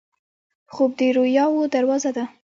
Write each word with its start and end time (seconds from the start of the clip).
خوب 0.73 0.91
د 0.99 1.01
رویاوو 1.17 1.69
دروازه 1.75 2.11
ده 2.17 2.25